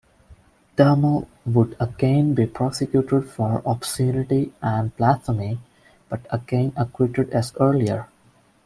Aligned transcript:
Dehmel 0.79 1.27
would 1.45 1.75
again 1.79 2.33
be 2.33 2.47
prosecuted 2.47 3.29
for 3.29 3.61
obscenity 3.67 4.51
and 4.59 4.97
blasphemy, 4.97 5.59
but 6.09 6.21
again 6.31 6.73
acquitted 6.75 7.29
as 7.29 7.53
earlier. 7.59 8.07